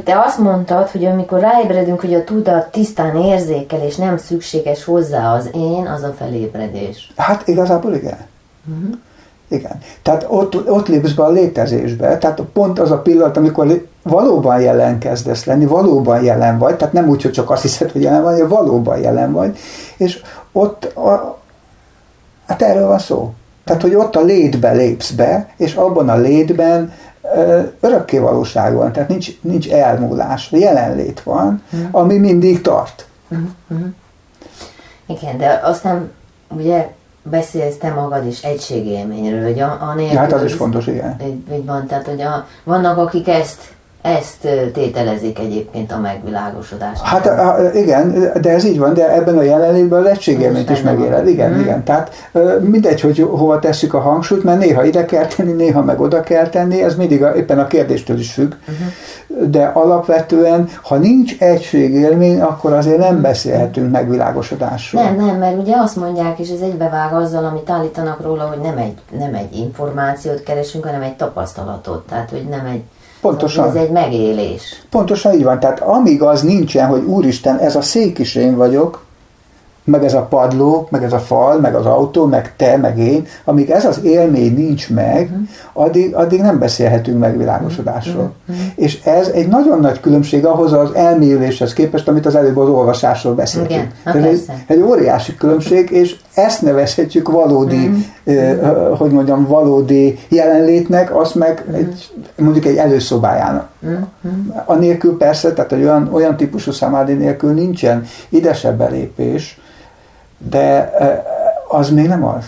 [0.04, 5.34] te azt mondtad, hogy amikor ráébredünk, hogy a tudat tisztán érzékel, és nem szükséges hozzá
[5.34, 7.12] az én, az a felébredés.
[7.16, 8.18] Hát igazából igen.
[9.48, 9.78] Igen.
[10.02, 14.98] Tehát ott, ott lépsz be a létezésbe, tehát pont az a pillanat, amikor valóban jelen
[14.98, 18.32] kezdesz lenni, valóban jelen vagy, tehát nem úgy, hogy csak azt hiszed, hogy jelen vagy,
[18.32, 19.58] hanem valóban jelen vagy,
[19.96, 21.38] és ott, a,
[22.46, 23.32] hát erről van szó.
[23.64, 26.92] Tehát, hogy ott a létbe lépsz be, és abban a létben
[27.80, 33.06] örökké valóság van, tehát nincs, nincs elmúlás, jelenlét van, ami mindig tart.
[35.06, 36.10] Igen, de aztán
[36.48, 36.88] ugye
[37.22, 41.16] beszélsz te magad is egységélményről, hogy a, a Ja, hát az is fontos, igen.
[41.26, 43.74] Így, így van, tehát hogy a, vannak, akik ezt,
[44.06, 47.00] ezt tételezik egyébként a megvilágosodás.
[47.02, 50.82] Hát a- igen, de ez így van, de ebben a jelenlétben az egységélményt Az is
[50.82, 51.28] megéled.
[51.28, 51.60] Igen, Mhm.
[51.60, 51.84] igen.
[51.84, 52.28] Tehát
[52.60, 56.48] mindegy, hogy hova tesszük a hangsúlyt, mert néha ide kell tenni, néha meg oda kell
[56.48, 58.52] tenni, ez mindig a, éppen a kérdéstől is függ.
[58.64, 59.50] Mhm.
[59.50, 65.02] De alapvetően, ha nincs egységélmény, akkor azért nem beszélhetünk megvilágosodásról.
[65.02, 68.76] Nem, nem, mert ugye azt mondják, és ez egybevág azzal, amit állítanak róla, hogy nem
[68.76, 72.06] egy, nem egy információt keresünk, hanem egy tapasztalatot.
[72.06, 72.82] Tehát, hogy nem egy...
[73.26, 73.68] Pontosan.
[73.68, 74.82] Ez egy megélés.
[74.90, 75.60] Pontosan így van.
[75.60, 79.04] Tehát amíg az nincsen, hogy úristen, ez a szék is én vagyok,
[79.86, 83.26] meg ez a padló, meg ez a fal, meg az autó, meg te, meg én,
[83.44, 85.30] amíg ez az élmény nincs meg,
[85.72, 88.32] addig, addig nem beszélhetünk megvilágosodásról.
[88.74, 93.34] És ez egy nagyon nagy különbség ahhoz az elmélyüléshez képest, amit az előbb az olvasásról
[93.34, 93.70] beszéltünk.
[93.70, 97.90] Igen, Tehát egy, egy óriási különbség, és ezt nevezhetjük valódi,
[98.24, 103.68] ö, hogy mondjam, valódi jelenlétnek, azt meg egy, mondjuk egy előszobájának.
[104.64, 109.60] Anélkül persze, tehát egy olyan, olyan típusú szamádi nélkül nincsen ide se belépés,
[110.38, 110.92] de
[111.68, 112.44] az még nem az.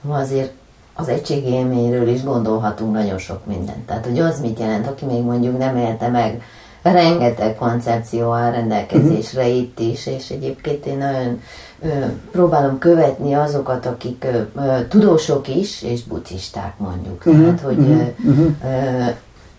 [0.00, 0.52] Ma azért
[0.94, 3.86] az egységélményről is gondolhatunk nagyon sok mindent.
[3.86, 6.42] Tehát, hogy az mit jelent, aki még mondjuk nem élte meg,
[6.82, 11.40] rengeteg koncepció áll rendelkezésre itt is, és egyébként én nagyon
[11.82, 11.88] ö,
[12.30, 17.22] próbálom követni azokat, akik ö, ö, tudósok is, és buddhisták mondjuk.
[17.22, 18.24] Tehát, hogy ö,
[18.64, 19.04] ö,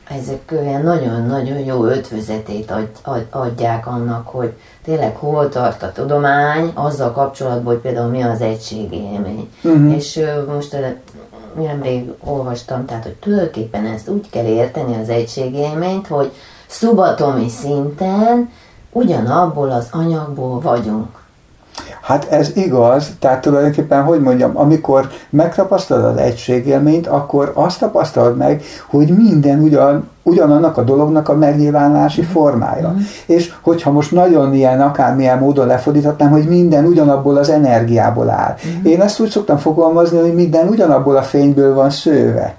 [0.09, 6.71] ezek olyan nagyon-nagyon jó ötvözetét ad, ad, adják annak, hogy tényleg hol tart a tudomány,
[6.73, 9.49] azzal kapcsolatban, hogy például mi az egységélmény.
[9.63, 9.95] Uh-huh.
[9.95, 10.77] És ö, most
[11.55, 16.31] nemrég olvastam, tehát, hogy tulajdonképpen ezt úgy kell érteni az egységélményt, hogy
[16.73, 18.49] szubatomi szinten
[18.91, 21.21] ugyanabból az anyagból vagyunk.
[22.01, 28.63] Hát ez igaz, tehát tulajdonképpen, hogy mondjam, amikor megtapasztalod az egységélményt, akkor azt tapasztalod meg,
[28.89, 32.95] hogy minden ugyan, ugyanannak a dolognak a megnyilvánulási formája.
[33.25, 38.55] És hogyha most nagyon ilyen, akármilyen módon lefordíthatnám, hogy minden ugyanabból az energiából áll.
[38.83, 42.55] Én ezt úgy szoktam fogalmazni, hogy minden ugyanabból a fényből van szőve.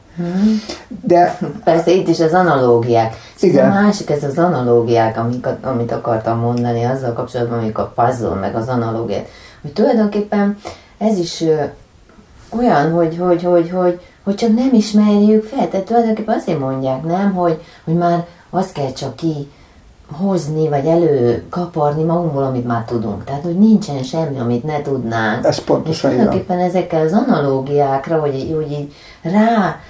[1.03, 3.17] De Persze itt is az analógiák.
[3.37, 3.71] Ez Igen.
[3.71, 8.55] a másik, ez az analógiák, amik, amit akartam mondani azzal kapcsolatban, amik a puzzle, meg
[8.55, 9.29] az analógiák.
[9.63, 10.59] Hogy tulajdonképpen
[10.99, 11.55] ez is ö,
[12.57, 15.69] olyan, hogy, hogy, hogy, hogy, hogy csak nem ismerjük fel.
[15.69, 19.51] Tehát tulajdonképpen azért mondják, nem, hogy, hogy már azt kell csak ki
[20.13, 23.25] hozni, vagy előkaparni magunkból, amit már tudunk.
[23.25, 25.45] Tehát, hogy nincsen semmi, amit ne tudnánk.
[25.45, 29.81] Ez pontosan És tulajdonképpen ezekkel az analógiákra, hogy, hogy így rá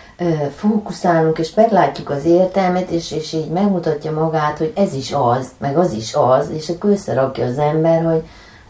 [0.57, 5.77] fókuszálunk, és meglátjuk az értelmet, és, és így megmutatja magát, hogy ez is az, meg
[5.77, 8.23] az is az, és akkor összerakja az ember, hogy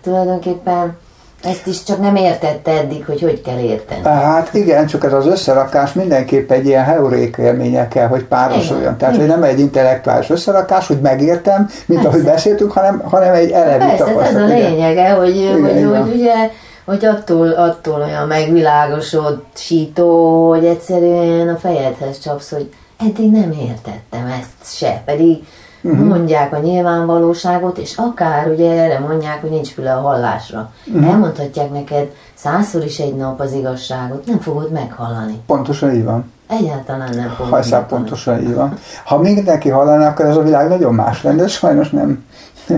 [0.03, 0.97] tulajdonképpen
[1.45, 4.01] ezt is csak nem értette eddig, hogy hogy kell érteni.
[4.05, 8.83] Hát igen, csak ez az összerakás mindenképp egy ilyen heurék élménye kell, hogy párosuljon.
[8.83, 12.09] Igen, Tehát, hogy nem egy intellektuális összerakás, hogy megértem, mint Persze.
[12.09, 14.49] ahogy beszéltünk, hanem, hanem egy elevi Persze, ez, ez a tapasztalat.
[14.49, 14.71] Igen.
[14.71, 16.03] lényege, hogy, Igen, hogy, igen.
[16.03, 16.51] hogy ugye
[16.85, 24.77] hogy attól, attól olyan megvilágosító, hogy egyszerűen a fejedhez csapsz, hogy eddig nem értettem ezt
[24.77, 25.47] se, pedig
[25.83, 26.07] uh-huh.
[26.07, 30.73] mondják a nyilvánvalóságot, és akár ugye erre mondják, hogy nincs füle a hallásra.
[30.87, 31.11] Uh-huh.
[31.11, 35.43] Elmondhatják neked százszor is egy nap az igazságot, nem fogod meghallani.
[35.47, 36.33] Pontosan így van.
[36.49, 38.79] Egyáltalán nem fogod Hajszál pontosan így van.
[39.05, 42.25] Ha mindenki hallaná, akkor ez a világ nagyon más lenne, de sajnos nem.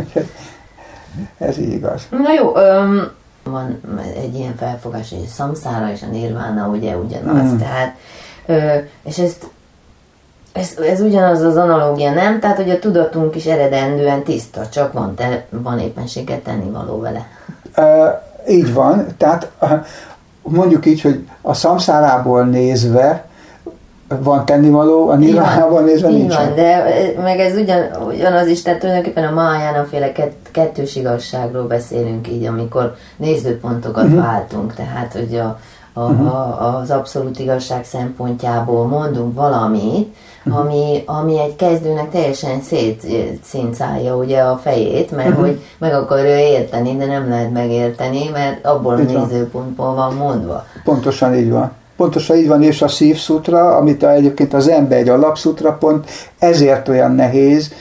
[1.38, 2.06] ez így igaz.
[2.10, 3.10] Na jó, öm,
[3.50, 3.80] van
[4.14, 7.56] egy ilyen felfogás, hogy a szamszára és a nirvána ugye ugyanaz, mm.
[7.56, 7.96] tehát,
[8.46, 9.46] ö, és ezt
[10.56, 12.40] ez, ez ugyanaz az analógia, nem?
[12.40, 17.26] Tehát, hogy a tudatunk is eredendően tiszta, csak van, te, van éppenséggel tennivaló vele.
[17.74, 19.50] E, így van, tehát
[20.42, 23.24] mondjuk így, hogy a szamszárából nézve
[24.08, 26.34] van tennivaló, a nirvánában nézve nincs.
[26.34, 26.84] van, de
[27.22, 30.12] meg ez ugyan, ugyanaz is, tehát tulajdonképpen a Máján féle
[30.52, 34.20] kettős igazságról beszélünk így, amikor nézőpontokat uh-huh.
[34.20, 35.58] váltunk, tehát hogy a,
[35.92, 36.34] a, uh-huh.
[36.34, 40.14] a, az abszolút igazság szempontjából mondunk valamit,
[40.44, 40.60] uh-huh.
[40.60, 45.44] ami, ami egy kezdőnek teljesen szétszincálja ugye a fejét, mert uh-huh.
[45.44, 50.64] hogy meg akarja érteni, de nem lehet megérteni, mert abból a nézőpontból van mondva.
[50.84, 51.72] Pontosan így van.
[51.96, 56.88] Pontosan így van, és a szívszutra, amit a, egyébként az ember egy alapszutra pont, ezért
[56.88, 57.72] olyan nehéz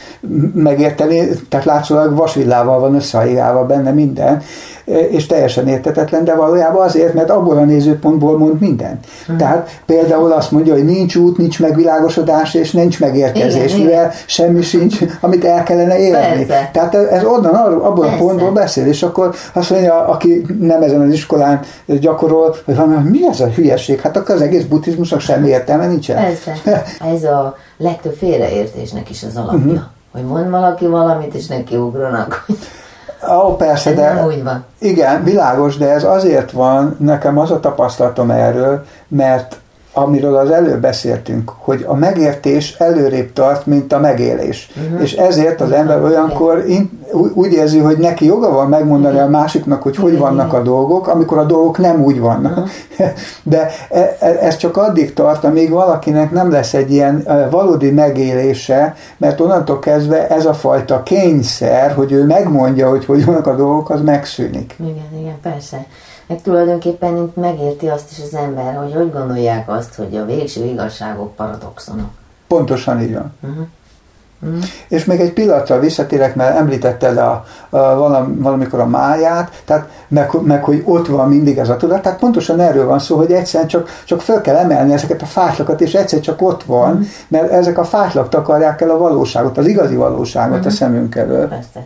[0.53, 4.41] megérteni, tehát látszólag vasvillával van összeállva benne minden,
[4.85, 8.99] és teljesen értetetlen, de valójában azért, mert abból a nézőpontból mond minden.
[9.25, 9.37] Hmm.
[9.37, 14.11] Tehát például azt mondja, hogy nincs út, nincs megvilágosodás, és nincs megérkezés, igen, mivel igen.
[14.25, 15.95] semmi sincs, amit el kellene.
[15.95, 16.69] Persze.
[16.73, 18.23] Tehát ez onnan, abból Persze.
[18.23, 22.89] a pontból beszél, és akkor azt mondja, aki nem ezen az iskolán gyakorol, hogy van,
[22.89, 23.99] mi ez a hülyeség?
[23.99, 26.15] Hát akkor az egész buddhizmusnak semmi értelme nincsen.
[26.15, 26.83] Persze.
[27.15, 29.57] Ez a legtöbb félreértésnek is az alapja.
[29.57, 29.79] Uh-huh.
[30.11, 32.57] Hogy mond valaki valamit, és neki ugranak, hogy
[33.31, 34.65] Ó, persze, ez de úgy van.
[34.79, 39.57] Igen, világos, de ez azért van, nekem az a tapasztalatom erről, mert
[39.97, 44.71] amiről az előbb beszéltünk, hogy a megértés előrébb tart, mint a megélés.
[44.85, 45.01] Uh-huh.
[45.01, 46.65] És ezért az ember olyankor
[47.33, 51.37] úgy érzi, hogy neki joga van megmondani a másiknak, hogy hogy vannak a dolgok, amikor
[51.37, 52.57] a dolgok nem úgy vannak.
[52.57, 52.67] Uh-huh.
[53.43, 58.95] De e, e, ez csak addig tart, amíg valakinek nem lesz egy ilyen valódi megélése,
[59.17, 63.89] mert onnantól kezdve ez a fajta kényszer, hogy ő megmondja, hogy hogy vannak a dolgok,
[63.89, 64.75] az megszűnik.
[64.79, 65.85] Igen, igen, persze.
[66.27, 70.63] Meg tulajdonképpen itt megérti azt is az ember, hogy hogy gondolják azt, hogy a végső
[70.63, 72.09] igazságok paradoxonok.
[72.47, 73.33] Pontosan így van.
[73.41, 73.65] Uh-huh.
[74.41, 74.63] Uh-huh.
[74.87, 80.29] És még egy pillanatra visszatérek, mert említetted a, a, valam, valamikor a máját, tehát meg,
[80.41, 83.69] meg, hogy ott van mindig ez a tudat, tehát pontosan erről van szó, hogy egyszerűen
[83.69, 87.07] csak, csak fel kell emelni ezeket a fátlakat, és egyszer csak ott van, uh-huh.
[87.27, 90.71] mert ezek a fátlak takarják el a valóságot, az igazi valóságot uh-huh.
[90.71, 91.47] a szemünk elől.
[91.47, 91.85] Persze.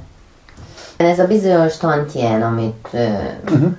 [0.97, 3.75] Ez a bizonyos tantien, amit uh-huh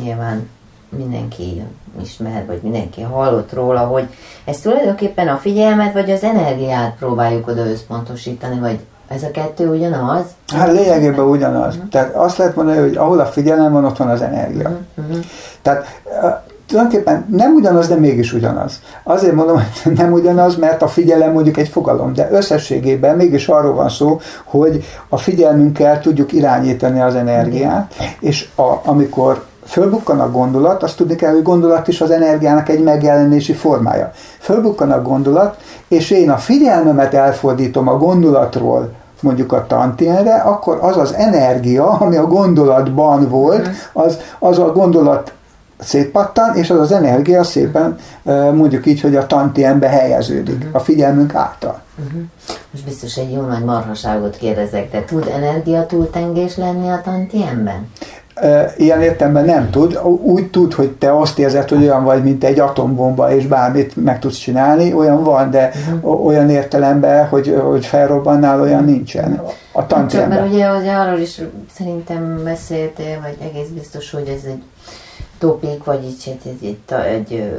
[0.00, 0.48] nyilván
[0.96, 1.62] mindenki
[2.02, 4.08] ismer, vagy mindenki hallott róla, hogy
[4.44, 8.78] ez tulajdonképpen a figyelmet, vagy az energiát próbáljuk oda összpontosítani, vagy
[9.08, 10.24] ez a kettő ugyanaz?
[10.46, 11.74] Hát lényegében ugyanaz.
[11.74, 11.90] Uh-huh.
[11.90, 14.70] Tehát azt lehet mondani, hogy ahol a figyelem van, ott van az energia.
[14.94, 15.24] Uh-huh.
[15.62, 16.00] Tehát
[16.66, 18.80] tulajdonképpen nem ugyanaz, de mégis ugyanaz.
[19.02, 23.74] Azért mondom, hogy nem ugyanaz, mert a figyelem mondjuk egy fogalom, de összességében mégis arról
[23.74, 30.82] van szó, hogy a figyelmünkkel tudjuk irányítani az energiát, és a, amikor fölbukkan a gondolat,
[30.82, 34.12] azt tudni kell, hogy gondolat is az energiának egy megjelenési formája.
[34.38, 35.56] Fölbukkan a gondolat,
[35.88, 42.16] és én a figyelmemet elfordítom a gondolatról mondjuk a tantienre, akkor az az energia, ami
[42.16, 43.74] a gondolatban volt, mhm.
[43.92, 45.32] az, az a gondolat
[45.82, 47.96] szétpattan, és az az energia szépen
[48.54, 50.74] mondjuk így, hogy a tantienbe helyeződik, uh-huh.
[50.74, 51.82] a figyelmünk által.
[52.06, 52.22] Uh-huh.
[52.70, 57.90] Most biztos egy jó nagy marhaságot kérdezek, de tud energia túltengés lenni a tantienben?
[58.76, 60.00] Ilyen értemben nem tud.
[60.22, 64.18] Úgy tud, hogy te azt érzed, hogy olyan vagy, mint egy atombomba, és bármit meg
[64.18, 66.26] tudsz csinálni, olyan van, de uh-huh.
[66.26, 69.42] olyan értelemben, hogy, hogy felrobbannál, olyan nincsen.
[69.72, 70.38] A tantiemben.
[70.38, 71.40] Mert ugye, ugye arról is
[71.74, 74.62] szerintem beszéltél, vagy egész biztos, hogy ez egy
[75.38, 77.50] topik, vagy egy, egy, egy, egy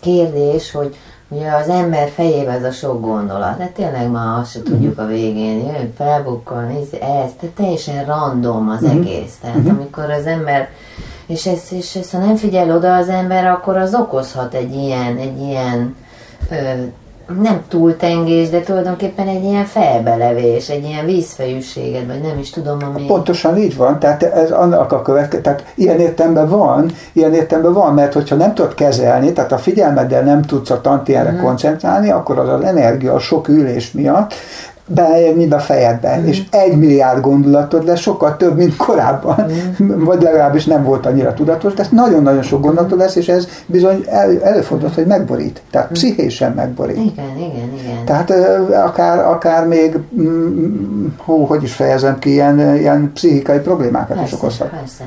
[0.00, 0.96] kérdés, hogy
[1.34, 5.06] Ugye az ember fejébe ez a sok gondolat, de tényleg már azt se tudjuk a
[5.06, 9.00] végén, jön, felbukkan, ez, ez, tehát teljesen random az uh-huh.
[9.00, 9.34] egész.
[9.40, 9.72] Tehát uh-huh.
[9.72, 10.68] amikor az ember,
[11.26, 15.16] és ezt, és ezt, ha nem figyel oda az ember, akkor az okozhat egy ilyen,
[15.16, 15.96] egy ilyen
[16.50, 16.54] ö,
[17.42, 23.06] nem túltengés, de tulajdonképpen egy ilyen felbelevés, egy ilyen vízfejűséget, vagy nem is tudom, ami...
[23.06, 27.94] Pontosan így van, tehát ez annak a következő, tehát ilyen értemben van, ilyen értemben van,
[27.94, 31.40] mert hogyha nem tudod kezelni, tehát a figyelmeddel nem tudsz a tantienre mm.
[31.40, 34.34] koncentrálni, akkor az az energia a sok ülés miatt
[34.86, 36.26] belejön, mint a fejedbe, mm.
[36.26, 39.50] és egy milliárd gondolatod lesz, sokkal több, mint korábban,
[39.82, 40.04] mm.
[40.04, 44.42] vagy legalábbis nem volt annyira tudatos, de nagyon-nagyon sok gondolatod lesz, és ez bizony el,
[44.42, 45.92] előfordult, hogy megborít, tehát mm.
[45.92, 46.96] pszichésen megborít.
[46.96, 48.04] Igen, igen, igen.
[48.04, 48.30] Tehát
[48.84, 54.32] akár, akár még, mm, hú, hogy is fejezem ki, ilyen, ilyen pszichikai problémákat persze, is
[54.32, 54.68] okozhat.
[54.68, 55.04] Persze.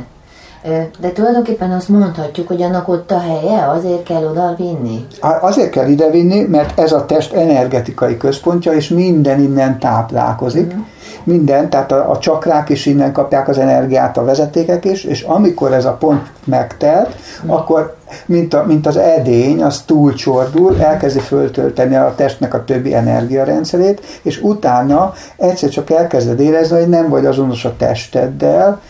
[1.00, 5.06] De tulajdonképpen azt mondhatjuk, hogy annak ott a helye, azért kell oda vinni?
[5.42, 10.74] Azért kell ide vinni, mert ez a test energetikai központja, és minden innen táplálkozik.
[10.74, 10.80] Mm.
[11.24, 15.74] Minden, tehát a, a csakrák is innen kapják az energiát, a vezetékek is, és amikor
[15.74, 17.50] ez a pont megtelt, mm.
[17.50, 24.20] akkor mint, a, mint az edény, az túlcsordul, elkezdi föltölteni a testnek a többi energiarendszerét,
[24.22, 28.82] és utána egyszer csak elkezded érezni, hogy nem vagy azonos a testeddel,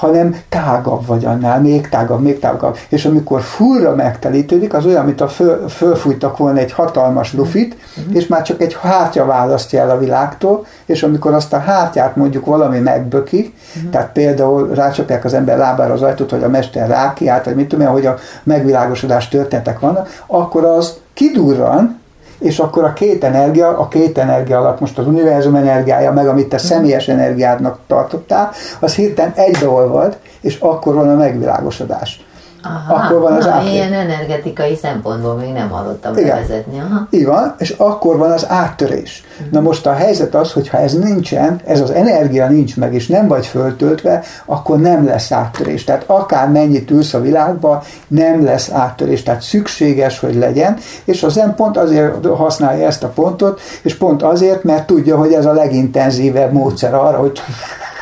[0.00, 2.76] hanem tágabb vagy annál, még tágabb, még tágabb.
[2.88, 8.16] És amikor fullra megtelítődik, az olyan, mint a föl, fölfújtak volna egy hatalmas lufit, uh-huh.
[8.16, 12.44] és már csak egy hátja választja el a világtól, és amikor azt a hátját mondjuk
[12.46, 13.90] valami megböki, uh-huh.
[13.90, 17.86] tehát például rácsapják az ember lábára az ajtót, hogy a mester rákiált, vagy mit tudom
[17.86, 21.99] hogy a megvilágosodás történetek vannak, akkor az kidurran,
[22.40, 26.48] és akkor a két energia, a két energia alatt most az univerzum energiája, meg amit
[26.48, 26.64] te mhm.
[26.64, 28.50] személyes energiádnak tartottál,
[28.80, 32.24] az hirtelen egybeolvad, és akkor van a megvilágosodás.
[32.62, 36.28] Aha, akkor van az na, ilyen energetikai szempontból még nem hallottam Igen.
[36.28, 36.78] bevezetni.
[36.78, 37.06] Aha.
[37.10, 39.24] Így van, és akkor van az áttörés.
[39.32, 39.52] Uh-huh.
[39.52, 43.06] Na most a helyzet az, hogy ha ez nincsen, ez az energia nincs meg, és
[43.06, 45.84] nem vagy föltöltve, akkor nem lesz áttörés.
[45.84, 49.22] Tehát akár mennyit ülsz a világban, nem lesz áttörés.
[49.22, 54.22] Tehát szükséges, hogy legyen, és a zen pont azért használja ezt a pontot, és pont
[54.22, 57.40] azért, mert tudja, hogy ez a legintenzívebb módszer arra, hogy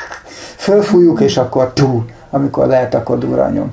[0.67, 3.73] fölfújjuk, és akkor túl, amikor lehet, akkor durranjon.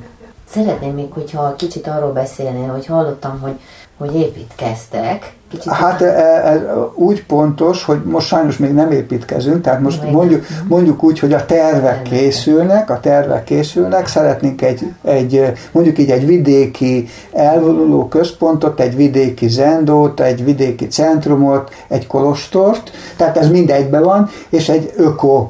[0.56, 3.60] Szeretném még, hogyha kicsit arról beszélnél, hogy hallottam, hogy,
[3.98, 5.34] hogy építkeztek.
[5.50, 6.60] Kicsit hát ez, ez
[6.94, 10.66] úgy pontos, hogy most sajnos még nem építkezünk, tehát most még mondjuk, nem.
[10.68, 16.26] mondjuk úgy, hogy a tervek készülnek, a tervek készülnek, szeretnénk egy, egy mondjuk így egy
[16.26, 24.30] vidéki elvonuló központot, egy vidéki zendót, egy vidéki centrumot, egy kolostort, tehát ez mindegyben van,
[24.50, 25.48] és egy öko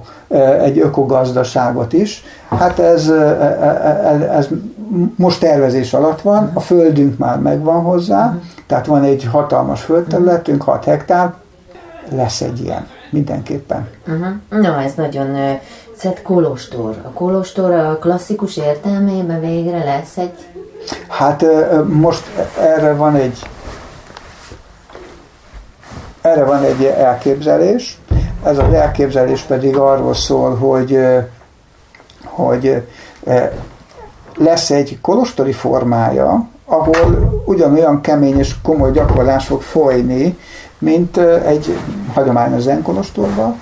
[0.64, 2.24] egy ökogazdaságot is.
[2.50, 3.10] Hát ez,
[4.36, 4.48] ez
[5.16, 10.86] most tervezés alatt van, a földünk már megvan hozzá, tehát van egy hatalmas földterületünk, 6
[10.86, 11.34] hektár,
[12.10, 13.88] lesz egy ilyen, mindenképpen.
[14.08, 14.62] Uh-huh.
[14.62, 15.58] Na, ez nagyon
[15.98, 16.96] szett kolostor.
[17.04, 20.48] A kolostor a klasszikus értelmében végre lesz egy...
[21.08, 21.46] Hát
[21.88, 22.24] most
[22.60, 23.40] erre van egy
[26.22, 27.98] erre van egy elképzelés,
[28.44, 31.00] ez az elképzelés pedig arról szól, hogy,
[32.24, 32.82] hogy
[34.36, 40.38] lesz egy kolostori formája, ahol ugyanolyan kemény és komoly gyakorlás fog folyni,
[40.78, 41.78] mint egy
[42.14, 43.60] hagyományos zenkolostorban,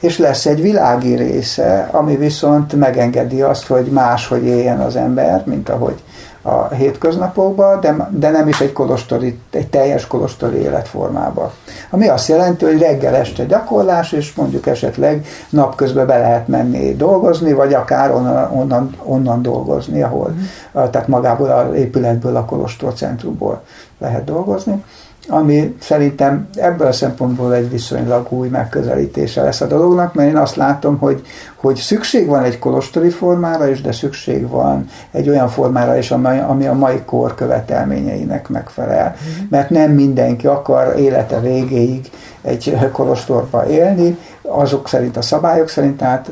[0.00, 5.68] és lesz egy világi része, ami viszont megengedi azt, hogy máshogy éljen az ember, mint
[5.68, 6.02] ahogy
[6.46, 11.52] a hétköznapokban, de, de nem is egy kolostori, egy teljes kolostori életformába.
[11.90, 17.52] Ami azt jelenti, hogy reggel este gyakorlás, és mondjuk esetleg napközben be lehet menni dolgozni,
[17.52, 20.90] vagy akár onnan, onnan, onnan dolgozni, ahol, mm.
[20.90, 23.62] tehát magából az épületből, a kolostor centrumból
[23.98, 24.84] lehet dolgozni
[25.28, 30.56] ami szerintem ebből a szempontból egy viszonylag új megközelítése lesz a dolognak, mert én azt
[30.56, 31.22] látom, hogy,
[31.54, 36.38] hogy szükség van egy kolostori formára is, de szükség van egy olyan formára is, ami,
[36.38, 39.14] ami a mai kor követelményeinek megfelel.
[39.14, 39.46] Mm.
[39.50, 42.10] Mert nem mindenki akar élete végéig
[42.42, 46.30] egy kolostorba élni, azok szerint, a szabályok szerint, tehát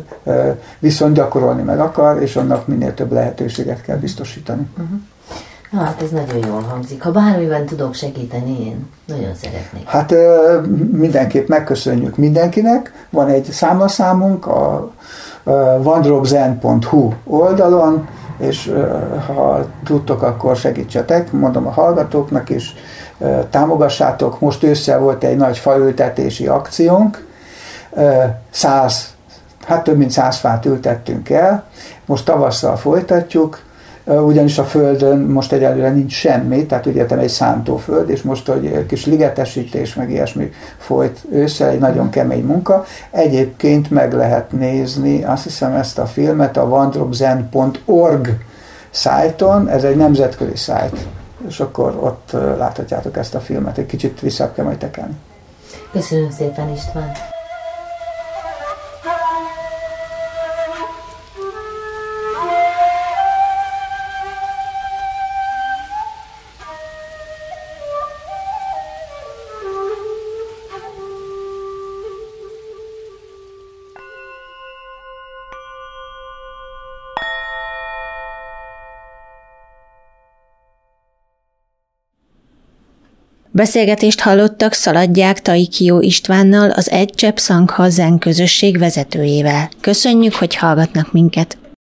[0.79, 4.67] viszont gyakorolni meg akar, és annak minél több lehetőséget kell biztosítani.
[4.73, 4.99] Uh-huh.
[5.79, 7.03] Hát ez nagyon jól hangzik.
[7.03, 9.87] Ha bármiben tudok segíteni, én nagyon szeretnék.
[9.87, 10.15] Hát
[10.93, 13.07] mindenképp megköszönjük mindenkinek.
[13.11, 14.93] Van egy számlaszámunk a
[15.79, 18.09] vandropzen.hu oldalon,
[18.39, 18.73] és
[19.27, 22.75] ha tudtok, akkor segítsetek, mondom a hallgatóknak is,
[23.51, 24.41] támogassátok.
[24.41, 27.27] Most ősszel volt egy nagy faültetési akciónk,
[28.51, 29.15] száz,
[29.67, 31.65] hát több mint száz fát ültettünk el,
[32.07, 33.63] most tavasszal folytatjuk,
[34.05, 39.07] ugyanis a Földön most egyelőre nincs semmi, tehát ugye egy szántóföld, és most, hogy kis
[39.07, 42.85] ligetesítés, meg ilyesmi folyt ősszel, egy nagyon kemény munka.
[43.11, 48.29] Egyébként meg lehet nézni, azt hiszem ezt a filmet a vandropzen.org
[48.91, 51.07] szájton, ez egy nemzetközi szájt,
[51.49, 55.15] és akkor ott láthatjátok ezt a filmet, egy kicsit vissza kell majd tekelni.
[55.93, 57.34] Köszönöm szépen István!
[83.57, 87.89] Beszélgetést hallottak Szaladják Taikió Istvánnal, az Egy Csepp Szangha
[88.19, 89.69] közösség vezetőjével.
[89.81, 91.59] Köszönjük, hogy hallgatnak minket!